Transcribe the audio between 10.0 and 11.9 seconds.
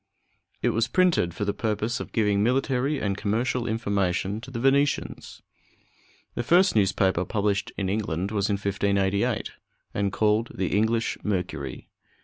called the English Mercury.